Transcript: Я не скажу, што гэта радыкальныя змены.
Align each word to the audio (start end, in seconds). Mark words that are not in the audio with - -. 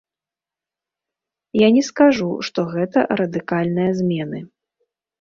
Я 1.61 1.69
не 1.77 1.83
скажу, 1.91 2.31
што 2.49 2.59
гэта 2.75 2.99
радыкальныя 3.23 3.91
змены. 4.03 4.47